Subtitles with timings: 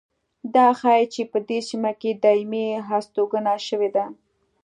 [0.55, 4.05] دا ښيي چې په دې سیمه کې دایمي هستوګنه شوې ده